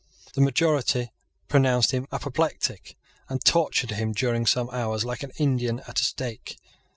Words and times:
The 0.33 0.41
majority 0.41 1.11
pronounced 1.47 1.91
him 1.91 2.07
apoplectic, 2.11 2.97
and 3.29 3.45
tortured 3.45 3.91
him 3.91 4.13
during 4.13 4.47
some 4.47 4.67
hours 4.71 5.05
like 5.05 5.21
an 5.21 5.31
Indian 5.37 5.79
at 5.81 5.99
a 6.01 6.03
stake. 6.03 6.57